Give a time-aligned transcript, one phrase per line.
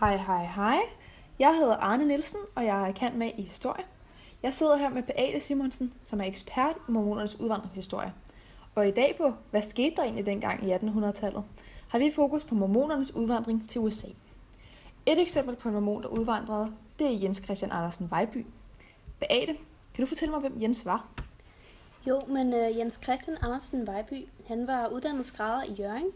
[0.00, 0.78] Hej, hej, hej.
[1.38, 3.84] Jeg hedder Arne Nielsen, og jeg er kendt med i historie.
[4.42, 8.12] Jeg sidder her med Beate Simonsen, som er ekspert i mormonernes udvandringshistorie.
[8.74, 11.44] Og i dag på, hvad skete der egentlig dengang i 1800-tallet,
[11.88, 14.06] har vi fokus på mormonernes udvandring til USA.
[15.06, 18.46] Et eksempel på en mormon, der udvandrede, det er Jens Christian Andersen Vejby.
[19.20, 19.56] Beate,
[19.94, 21.08] kan du fortælle mig, hvem Jens var?
[22.06, 26.12] Jo, men uh, Jens Christian Andersen Vejby, han var uddannet skrædder i Jørgen,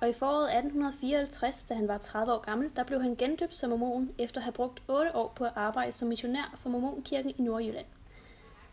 [0.00, 3.70] og i foråret 1854, da han var 30 år gammel, der blev han gendøbt som
[3.70, 7.42] mormon, efter at have brugt 8 år på at arbejde som missionær for mormonkirken i
[7.42, 7.86] Nordjylland.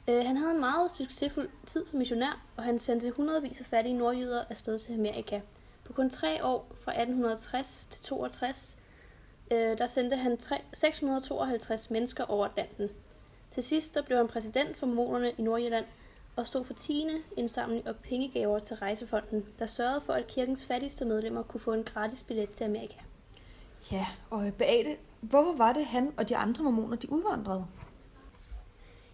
[0.07, 3.97] Uh, han havde en meget succesfuld tid som missionær, og han sendte hundredvis af fattige
[3.97, 5.41] nordjyder afsted til Amerika.
[5.83, 8.77] På kun tre år, fra 1860 til 62,
[9.51, 12.89] uh, øh, der sendte han 3, 652 mennesker over Atlanten.
[13.51, 15.85] Til sidst der blev han præsident for mormonerne i Nordjylland,
[16.35, 17.07] og stod for 10.
[17.37, 21.83] indsamling og pengegaver til Rejsefonden, der sørgede for, at kirkens fattigste medlemmer kunne få en
[21.83, 22.97] gratis billet til Amerika.
[23.91, 27.65] Ja, og Beate, hvorfor var det han og de andre mormoner, de udvandrede?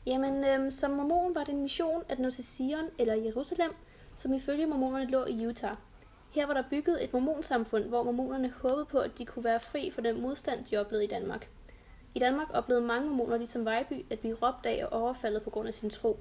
[0.06, 3.72] Jamen, øhm, som mormon var det en mission at nå til Sion eller Jerusalem,
[4.16, 5.76] som ifølge mormonerne lå i Utah.
[6.32, 9.92] Her var der bygget et mormonsamfund, hvor mormonerne håbede på, at de kunne være fri
[9.92, 11.50] for den modstand, de oplevede i Danmark.
[12.16, 15.68] I Danmark oplevede mange mormoner, ligesom Vejby, at blive råbt af og overfaldet på grund
[15.68, 16.20] af sin tro.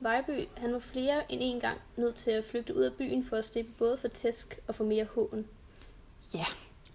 [0.00, 3.36] Vejby han var flere end en gang nødt til at flygte ud af byen for
[3.36, 5.46] at slippe både for tæsk og for mere hån.
[6.34, 6.46] Ja,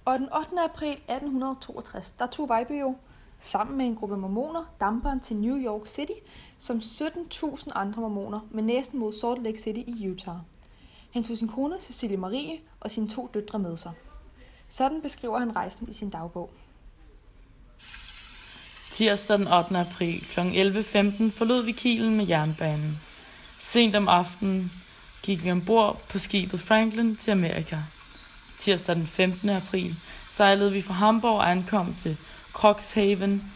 [0.06, 0.62] og den 8.
[0.62, 2.96] april 1862, der tog Vejby jo
[3.40, 6.20] sammen med en gruppe mormoner damperen til New York City,
[6.58, 10.38] som 17.000 andre mormoner med næsten mod Salt Lake City i Utah.
[11.12, 13.92] Han tog sin kone Cecilie Marie og sine to døtre med sig.
[14.70, 16.50] Sådan beskriver han rejsen i sin dagbog.
[18.92, 19.78] Tirsdag den 8.
[19.78, 20.40] april kl.
[20.40, 23.02] 11.15 forlod vi Kielen med jernbanen.
[23.58, 24.72] Sent om aftenen
[25.24, 27.78] gik vi ombord på skibet Franklin til Amerika.
[28.58, 29.50] Tirsdag den 15.
[29.50, 29.96] april
[30.30, 32.18] sejlede vi fra Hamburg og ankom til
[32.54, 33.52] Croxhaven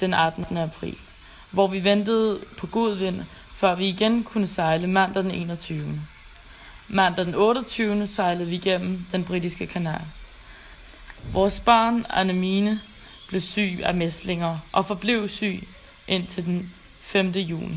[0.00, 0.56] den 18.
[0.56, 0.98] april,
[1.50, 3.22] hvor vi ventede på god vind,
[3.52, 6.00] før vi igen kunne sejle mandag den 21.
[6.88, 8.06] Mandag den 28.
[8.06, 10.02] sejlede vi gennem den britiske kanal.
[11.32, 12.80] Vores barn, Annemine,
[13.28, 15.68] blev syg af mæslinger og forblev syg
[16.08, 17.30] indtil den 5.
[17.30, 17.76] juni.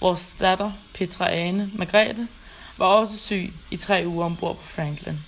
[0.00, 2.28] Vores datter, Petra Ane Margrethe,
[2.76, 5.18] var også syg i tre uger ombord på Franklin.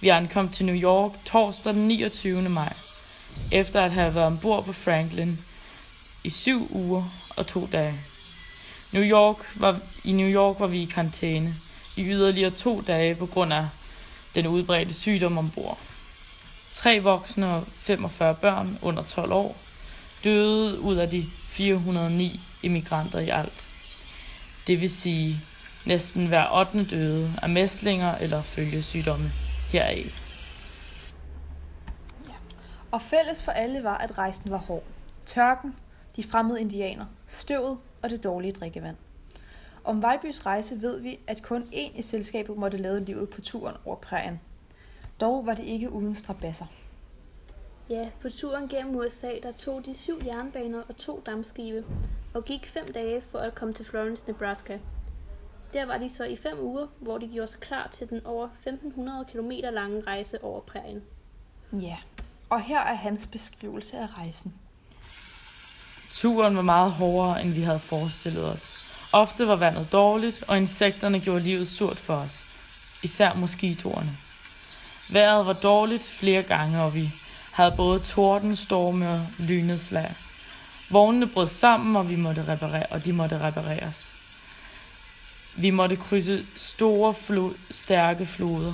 [0.00, 2.48] Vi ankom til New York torsdag den 29.
[2.48, 2.72] maj,
[3.52, 5.38] efter at have været ombord på Franklin
[6.24, 7.04] i syv uger
[7.36, 8.00] og to dage.
[8.92, 11.54] New York var, I New York var vi i karantæne
[11.96, 13.68] i yderligere to dage på grund af
[14.34, 15.78] den udbredte sygdom ombord.
[16.72, 19.56] Tre voksne og 45 børn under 12 år
[20.24, 23.68] døde ud af de 409 immigranter i alt.
[24.66, 25.36] Det vil sige,
[25.86, 26.84] næsten hver 8.
[26.84, 29.28] døde af mæslinger eller følgesygdomme
[29.72, 30.20] heraf.
[32.28, 32.34] Ja.
[32.90, 34.84] Og fælles for alle var, at rejsen var hård.
[35.26, 35.76] Tørken,
[36.16, 38.96] de fremmede indianer, støvet og det dårlige drikkevand.
[39.84, 43.76] Om Vejbys rejse ved vi, at kun én i selskabet måtte lade livet på turen
[43.84, 44.40] over prærien.
[45.20, 46.66] Dog var det ikke uden strabasser.
[47.90, 51.84] Ja, på turen gennem USA, der tog de syv jernbaner og to dammskibe,
[52.34, 54.78] og gik fem dage for at komme til Florence, Nebraska.
[55.72, 58.44] Der var de så i fem uger, hvor de gjorde sig klar til den over
[58.44, 61.02] 1500 km lange rejse over prærien.
[61.72, 61.96] Ja,
[62.50, 64.54] og her er hans beskrivelse af rejsen.
[66.12, 68.76] Turen var meget hårdere, end vi havde forestillet os.
[69.12, 72.46] Ofte var vandet dårligt, og insekterne gjorde livet surt for os.
[73.02, 74.10] Især moskitoerne.
[75.12, 77.12] Vejret var dårligt flere gange, og vi
[77.50, 80.14] havde både tordenstorme og lyneslag.
[80.90, 84.12] Vognene brød sammen, og, vi måtte reparere, og de måtte repareres.
[85.56, 88.72] Vi måtte krydse store, flo- stærke floder,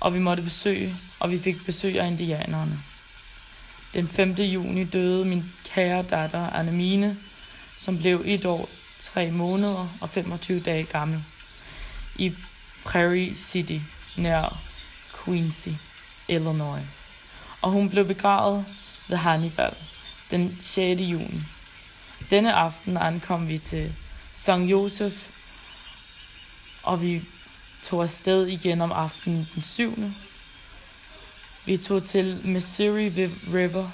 [0.00, 2.80] og vi måtte besøge, og vi fik besøg af indianerne.
[3.94, 4.32] Den 5.
[4.32, 7.16] juni døde min kære datter Annemine,
[7.78, 8.68] som blev et år,
[9.00, 11.24] tre måneder og 25 dage gammel,
[12.16, 12.32] i
[12.84, 13.78] Prairie City,
[14.16, 14.65] nær
[15.26, 15.68] Quincy,
[16.28, 16.82] Illinois.
[17.62, 18.64] Og hun blev begravet
[19.08, 19.74] ved Hannibal
[20.30, 21.00] den 6.
[21.00, 21.40] juni.
[22.30, 23.92] Denne aften ankom vi til
[24.34, 24.50] St.
[24.50, 25.16] Joseph,
[26.82, 27.22] og vi
[27.82, 30.12] tog afsted igen om aftenen den 7.
[31.64, 33.08] Vi tog til Missouri
[33.54, 33.90] River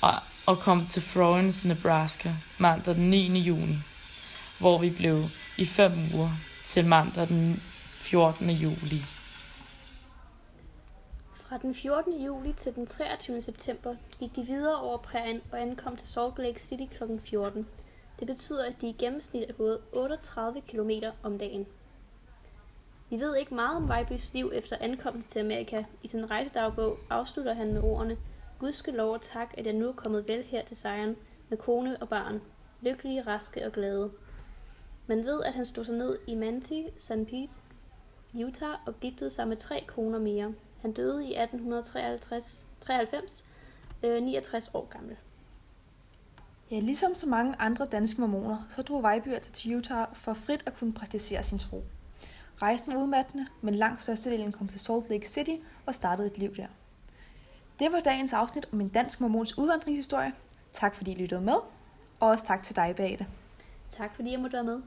[0.00, 0.14] og,
[0.46, 3.40] og kom til Florence, Nebraska mandag den 9.
[3.40, 3.78] juni,
[4.58, 6.30] hvor vi blev i fem uger
[6.64, 7.62] til mandag den
[8.00, 8.50] 14.
[8.50, 9.04] juli.
[11.48, 12.12] Fra den 14.
[12.24, 13.40] juli til den 23.
[13.40, 17.02] september gik de videre over prærien og ankom til Salt Lake City kl.
[17.18, 17.68] 14.
[18.18, 20.90] Det betyder, at de i gennemsnit er gået 38 km
[21.22, 21.66] om dagen.
[23.10, 25.84] Vi ved ikke meget om Vejbys liv efter ankomsten til Amerika.
[26.02, 28.18] I sin rejsedagbog afslutter han med ordene
[28.58, 31.16] Gud skal lov og tak, at jeg nu er kommet vel her til sejren
[31.48, 32.42] med kone og barn.
[32.80, 34.10] Lykkelige, raske og glade.
[35.06, 37.54] Man ved, at han stod sig ned i Manti, San Pete,
[38.34, 40.54] Utah og giftede sig med tre koner mere.
[40.82, 43.44] Han døde i 1893,
[44.02, 45.16] øh, 69 år gammel.
[46.70, 50.62] Ja, ligesom så mange andre danske mormoner, så drog Vejby altså til Utah for frit
[50.66, 51.84] at kunne praktisere sin tro.
[52.62, 56.56] Rejsen var udmattende, men langt størstedelen kom til Salt Lake City og startede et liv
[56.56, 56.66] der.
[57.78, 60.32] Det var dagens afsnit om en dansk mormons udvandringshistorie.
[60.72, 61.56] Tak fordi I lyttede med,
[62.20, 63.26] og også tak til dig, Beate.
[63.96, 64.82] Tak fordi jeg måtte være med.